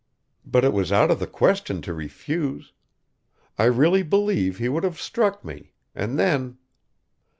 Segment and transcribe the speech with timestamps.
[0.43, 2.73] But it was out of the question to refuse;
[3.59, 6.57] I really believe he would have struck me, and then